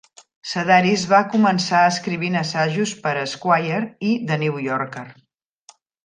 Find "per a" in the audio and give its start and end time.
3.03-3.25